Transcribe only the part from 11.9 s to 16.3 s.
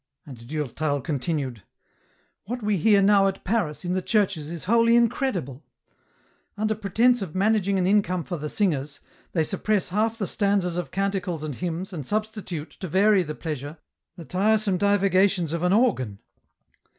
and substitute, to vary the pleasure, the tiresome divagations of an organ.